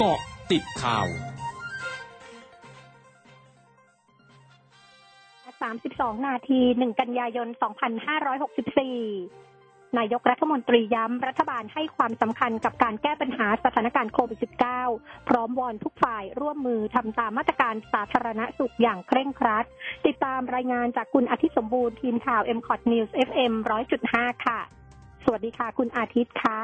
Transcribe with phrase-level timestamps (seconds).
[0.00, 0.20] เกาะ
[0.50, 1.06] ติดข่าว
[6.06, 7.56] 32 นาที 1 กันยายน 2564
[9.98, 14.38] นายกรัฐมนตรีย้ำ รัฐบาลให้ความสำคัญกับการแก้ปัญหาสถานการณ์โควิด
[14.84, 19.64] -19 พร้อมวอนทุกฝ่ายร่วมมือทำตามมาตรการสาธารณสุขอย่างเคร่งครัด
[20.06, 23.52] ติดตามรายงานจากคุณอาทิตย์สมบูรณ์ทีมข่าว m c o t News FM
[23.98, 24.60] 100.5 ค่ะ
[25.24, 26.58] สวัสดีค่ะ คุณอาทิตย์ค่ะ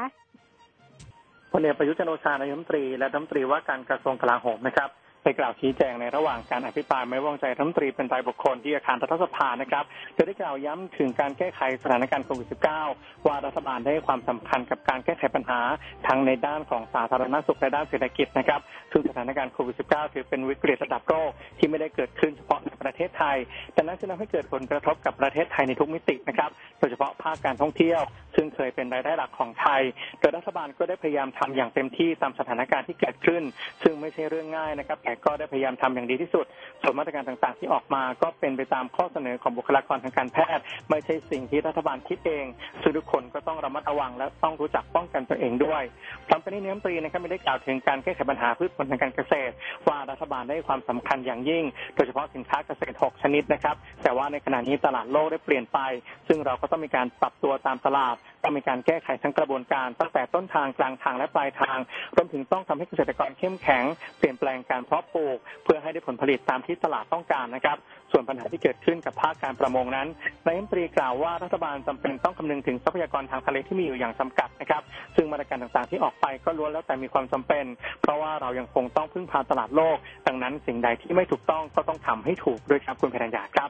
[1.53, 4.89] พลเอกประยุทธ์จันโอชานายมนตรี และรัฐมนตรีว่าการกระทรวงกลาโหมนะครับ
[5.23, 12.47] ไปกล่าวชี้แจงในระหว่างการอภิปรายไม่วางใจรัฐมนตรีเป็นรายบุคคลที่อาคารรัฐสภานะครับโดยได้กล่าวย้ำถึงการแก้ไขสถานการณ์โควิด
[12.87, 15.59] -19 ว่ารัฐบาลได้ให้ความสำคัญกับการแก้ไขปัญหา
[16.07, 18.59] ทั้งในด้านของสาธารณสุขและด้านเศรษฐกิจนะครับ
[18.91, 21.29] ซึ่งสถานการณ์โควิด -19 ถือเป็นวิกฤตระดับโลก
[21.59, 23.37] ที่ไม่ได้เกิดขึ้นเฉพาะในประเทศไทย
[23.73, 26.49] แต่นั้นจะทำให้เกิดผลกระทบกับประเทศไทยในทุกมิตินะครับ
[26.79, 28.01] โดยเฉพาะภาคการท่องเที่ยว
[28.35, 29.81] ซึ่งเคยเป็นรายได้หลักของไทย
[30.19, 33.43] โดยรัฐบาลก็ได้พยายามทำอย่างเต็มที่ตามสถานการณ์ที่เกิดขึ้น
[33.83, 36.45] ซึ่งไม่ใช่เรื่องง่ายนะครับ แต่ก็ได้พยายามทำอย่างดีที่สุด
[36.81, 42.45] ส่วนมาตรการต่างๆที่ออกมาก็เป็นไปตามข้อเสนอของบุคลากรทางการแพทย์ ไม่ใช่สิ่งที่รัฐบาลคิดเอง
[42.81, 45.83] ซึ่งทุกคนก็ต้องระมัดระวัง และต้องรู้จักป้องกันตัวเองด้วย
[46.27, 49.53] พร้อมกันนี้เนื้อมตรีนะครับไม่ได้กล่าวถึงการแก้ไขปัญหาพืชผลทางการเกษตร
[49.87, 51.63] ว่ารัฐบาลได้ความสำคัญอย่างยิ่ง
[51.95, 55.79] โดยเฉพาะสินค้าเกษตร 6 ชนิดนะครับ แต่ว่าในขณะนี้ตลาดโลกได้เปลี่ยนไป
[56.27, 61.77] ซึ่งเราก็ต้องมีการปรับตัวตามตลาดต้องมีการแก้ไขทั้งกระบวนการตั้งแต่ต้นทางกลางทางและปลายทาง
[62.15, 63.83] รวมถึงต้องทำให้เกษตรกรเข้มแข็ง
[64.17, 67.77] เปลี่ยนแปลงการเพาะปลูก เพื่อให้ได้ผลผลิตตามที่ตลาดต้องการนะครับ
[68.11, 70.07] ส่วนปัญหาที่เกิดขึ้นกับภาคการประมงนั้น
[70.45, 74.81] นายมนตรีกล่าวว่ารัฐบาลจำเป็นต้องคำนึงถึงทรัพยากรทางทะเลที่มีอยู่อย่างจำกัดนะครับ
[75.15, 77.65] ซึ่งมาตรการต่างๆ ที่ออกไปก็ล้วนแล้วแต่มีความจำเป็น
[78.01, 83.69] เพราะว่าเรายังคงต้องพึ่งพาตลาดโลก ดังนั้นสิ่งใดที่ไม่ถูกต้องก็ต้องทำให้ถูกด้วยครับคุณเพญญาครับ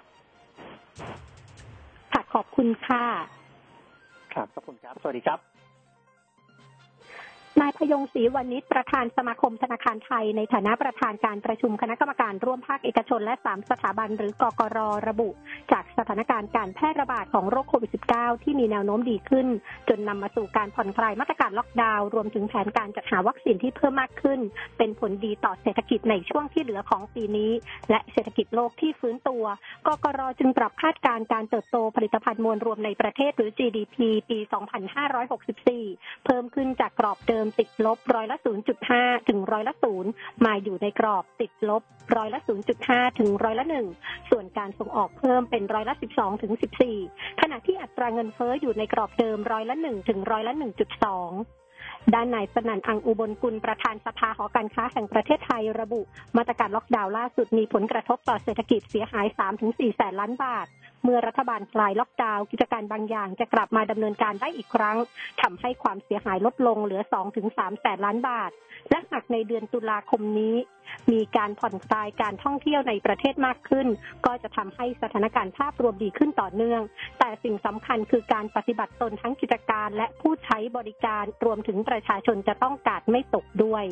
[2.12, 3.04] ค่ะขอบคุณค่ะ
[4.36, 5.53] ครับขอบคุณครับ สวัสดีครับ
[7.64, 15.30] นายพยงศรีวณิชประธานสมาคมธนาคารไทย ในฐานะประธานการประชุมคณะกรรมการร่วมภาคเอกชน และ 3 สถาบันหรือกกรระบุ
[15.72, 19.47] จากสถานการณ์การแพร่ระบาดของโรคโควิด -19 ที่มีแนวโน้มดีขึ้น
[19.90, 24.40] จนนำมาสู่การผ่อนคลายมาตรการล็อกดาวน์รวมถึงแผนการจัดหาวัคซีนที่เพิ่มมากขึ้น
[24.78, 27.52] เป็นผลดีต่อเศรษฐกิจในช่วงที่เหลือของปีนี้
[27.90, 29.44] และเศรษฐกิจโลกที่ฟื้นตัว
[29.88, 33.97] กกรจึงปรับคาดการณ์การเติบโตผลิตภัณฑ์มวลรวมในประเทศหรือ GDP
[34.29, 34.40] ปี
[35.31, 38.38] 2564 เพิ่มขึ้นจากกรอบเดิมติดลบร้อยละ
[38.84, 39.74] 0.5 ถึงร้อยละ
[40.09, 41.84] 0 มาอยู่ในกรอบติดลบ
[42.16, 42.40] ร้อยละ
[42.80, 43.66] 0.5 ถึงร้อยละ
[43.97, 46.53] 1 ส่วนการส่งออกเพิ่มเป็นร้อยละ 12 ถึง
[46.97, 56.02] 14 ขณะที่อัตราเงินเฟ้ออยู่ในกรอบเดิมร้อยละ 1 ถึงร้อยละ 1.2ด้านนายสนั่นอังอุบลกุลประธานสภาหอการค้าแห่งประเทศไทยระบุ
[56.38, 59.28] มาตรการล็อกดาวน์ล่าสุดมีผลกระทบต่อเศรษฐกิจเสียหาย
[59.62, 60.68] 3-4 แสนล้านบาท
[61.06, 64.97] เมื่อรัฐบาลคลายล็อกดาวน์กิจการบางอย่างจะกลับมาดำเนินการได้อีกครั้ง
[65.41, 67.02] ทำให้ความเสียหายลดลงเหลือ
[67.41, 68.52] 2-3 แสนล้านบาท
[68.90, 70.56] และหากในเดือนตุลาคมนี้
[71.12, 73.88] มีการผ่อนคลายการท่องเที่ยวในประเทศมากขึ้น
[74.25, 76.81] ก็จะทำให้สถานการณ์ภาพรวมดีขึ้นต่อเนื่อง
[77.20, 83.85] แต่สิ่งสำคัญคือการปฏิบัติตนทั้งกิจการและผู้ใช้บริการรวมถึงประชาชนจะต้องกาดไม่ตกด้วย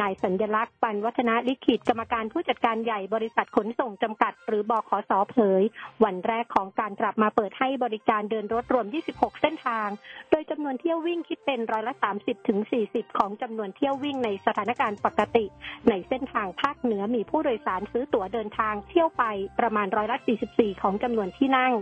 [0.00, 5.62] นายสัญลักษณ์ปันวัฒนาลิขิตกรรมการผู้จัดการใหญ่บริษัทขนส่งจำกัด หรือบขอสเผย
[6.04, 9.88] วันแรกของการกลับมาเปิดให้บริการเดินรถรวม 26 เส้นทาง
[10.30, 15.44] โดยจำนวนเที่ยววิ่งคิดเป็นร้อยละ 30 ถึง 40 ของจำนวนเที่ยววิ่งในสถานการณ์ปกติ
[15.88, 19.24] ในเส้นทางภาคเหนือมีผู้โดยสารซื้อตั๋วเดินทางเที่ยวไป
[19.60, 20.18] ประมาณร้อยละ
[20.50, 21.72] 44 ของจำนวนที่นั่ง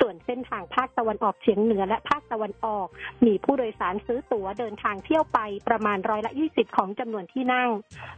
[0.00, 2.86] ส่วนเส้นทางภาคตะวันออกเฉียงเหนือและภาคตะวันออก
[3.26, 5.38] มีผู้โดยสารซื้อตั๋วเดินทางเที่ยวไป
[5.68, 7.55] ประมาณร้อยละ 20 ของจำนวนที่นั่ง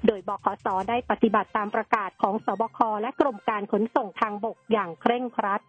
[0.07, 5.63] โดยบขสได้ปฏิบัติตามประกาศของสบคและกรมการขนส่งทางบกอย่างเคร่งครัด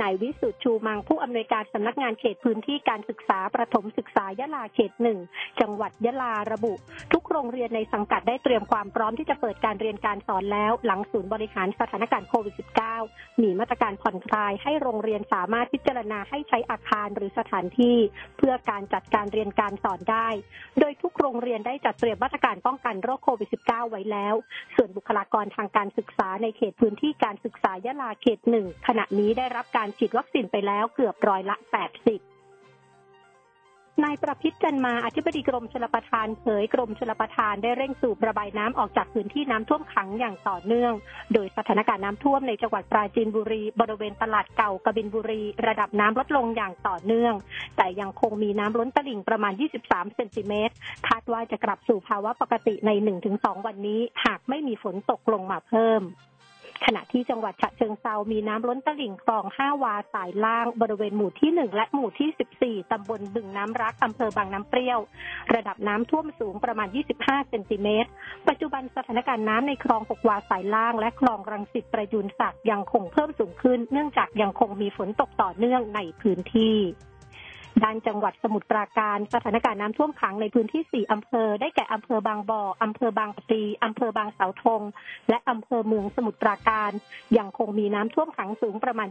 [0.00, 5.18] นายวิสุทธ์ชูมังผู้อำนวยการสำนักงานเขตพื้นที่การศึกษาประถมศึกษายะลาเขตหนึ่ง
[5.60, 6.74] จังหวัดยะลาระบุ
[7.12, 12.54] ทุกโรงเรียนในสังกัดได้เตรียมความพร้อมที่จะเปิดการเรียนการสอนแล้ว หลังศูนย์บริหารสถานการณ์โควิด
[12.98, 17.96] -19 มีมาตรการผ่อนคลายให้โรงเรียนสามารถพิจารณาให้ใช้อาคารหรือสถานที่
[18.36, 20.28] เพื่อการจัดการเรียนการสอนได้
[20.80, 24.34] โดยทุกโรงเรียนได้จัดเตรียมมาตรการป้องกันโรคโควิด -19 ไว้แล้ว
[24.76, 32.31] ส่วนบุคลากรทางการศึกษาในเขตพื้นที่การศึกษายะลาเขตหนึ่งขณะนี้ได้รับการฉีดวัคซีนไปแล้วเกือบร้อยละ 80
[34.04, 40.92] นายประพิษจันมาอธิบดีกรมชลประทานเผยกรมชลประทานได้เร่งสูบระบายน้ำออกจากพื้นที่น้ำท่วมขังอย่างต่อเนื่อง
[41.34, 47.34] โดยสถานการณ์น้ำท่วมในจังหวัดปราจีนบุรี บริเวณตลาดเก่ากบินบุรี ระดับน้ำลดลงอย่างต่อเนื่อง
[47.76, 49.52] แต่ยังคงมีน้ำล้นตลิ่งประมาณ
[49.84, 50.74] 23 เซนติเมตร
[51.08, 52.90] คาดว่าจะกลับสู่ภาวะปกติใน
[53.28, 56.02] 1-2 วันนี้ หากไม่มีฝนตกลงมาเพิ่ม
[56.86, 64.98] ขณะที่จังหวัดฉะเชิงเซามีน้ำล้นตลิ่งคลองห้าวาสายล่างบริเวณหมู่ที่หนึ่งและหมู่ที่สิบสี่ตำบลบึงน้ำรักอำเภอบางน้ำเปรี้ยว
[65.54, 66.88] ระดับน้ำท่วมสูงประมาณ
[67.18, 68.10] 25 เซนติเมตร
[68.48, 76.76] ปัจจุบันสถานการณ์น้ำในคลองหกวาสายล่าง และคลองรังสิตประยุนศักดิ์ยังคงเพิ่มสูงขึ้น เนื่องจากยังคงมีฝนตกต่อเนื่องในพื้นที่
[77.84, 84.82] ด้านจังหวัดสมุทรปราการสถานการณ์น้ำท่วมขังในพื้นที่ 4 อำเภอ ได้แก่อำเภอบางบ่ออำเภอบางปะตีอำเภอบางเสาธง
[85.28, 86.90] และอำเภอเมืองสมุทรปราการ
[87.38, 89.08] ยังคงมีน้ำท่วมขังสูงประมาณ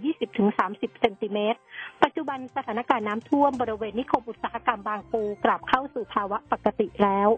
[0.47, 1.59] 20-30 เซนติเมตร
[2.03, 7.29] ปัจจุบันสถานการณ์น้ำท่วมบริเวณนิคมอุตสาหกรรมบางปูกลับเข้าสู่ภาวะปกติแล้ว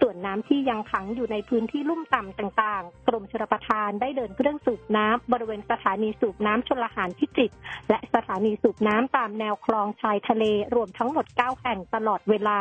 [0.00, 7.54] ส่วนน้ำที่ยังขังอยู่ในพื้นที่ลุ่มต่ำต่างๆ กรมชลประทานได้เดินเครื่องสูบน้ำบริเวณสถานีสูบน้ำชลหานพิจิตร
[7.88, 10.44] และสถานีสูบน้ำตามแนวคลองชายทะเล
[10.74, 12.58] รวมทั้งหมด 9 แห่งตลอดเวลา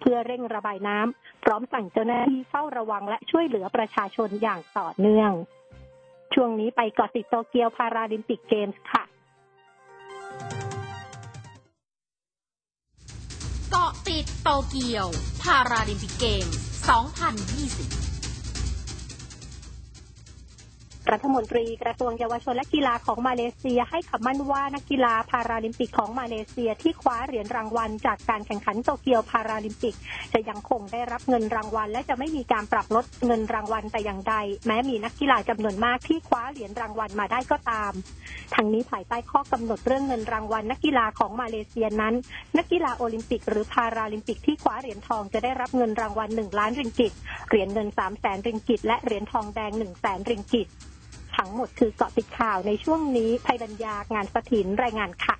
[0.00, 5.30] เพื่อเร่งระบายน้ำพร้อมสั่งเจ้าหน้าที่เฝ้าระวังและช่วยเหลือประชาชนอย่างต่อเนื่อง
[6.34, 9.02] ช่วงนี้ไปเกาะติดโตเกียวพาราลิมปิกเกมส์ค่ะ
[13.70, 15.06] เกาะติดโตเกียว
[15.42, 16.46] พาราลิมปิกเกม
[16.84, 18.03] 2020
[21.14, 29.94] รัฐมนตรีกระทรวงเยาวชนและกีฬาของมาเลเซีย ให้คำมั่นว่านักกีฬาพาราลิมปิกของมาเลเซียที่คว้าเหรียญรางวัล จากการแข่งขันโตเกียวพาราลิมปิก
[30.32, 34.34] จะยังคงได้รับเงินรางวัล และจะไม่มีการปรับลดเงินรางวัลแต่อย่างใด
[34.66, 37.92] แม้มีนักกีฬาจำนวนมากที่คว้าเหรียญรางวัลมาได้ก็ตาม
[38.54, 42.14] ทั้งนี้ภายใต้ข้อกำหนดเรื่องเงินรางวัล นักกีฬาของมาเลเซียนั้น
[42.56, 47.12] นักกีฬาโอลิมปิก หรือพาราลิมปิกที่คว้าเหรียญทองจะได้รับเงินรางวัล1ล้านริงกิต
[47.48, 50.68] เหรียญเงิน3แสนริงกิตและเหรียญทองแดง1แสนริงกิต
[51.36, 55.36] ทั้งหมดคือเกาะติดข่าวในช่วงนี้ภัยบัญญางานสถินรายงานค่ะ